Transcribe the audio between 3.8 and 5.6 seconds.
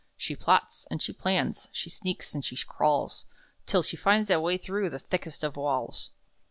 she finds a way through the thickest of